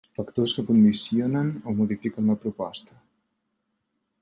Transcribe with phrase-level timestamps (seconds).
[0.17, 2.99] Factors que condicionen o modifiquen la proposta.